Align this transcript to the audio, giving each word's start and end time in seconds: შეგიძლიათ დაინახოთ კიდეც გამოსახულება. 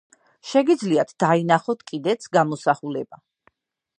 შეგიძლიათ 0.51 1.11
დაინახოთ 1.25 1.85
კიდეც 1.91 2.27
გამოსახულება. 2.39 3.23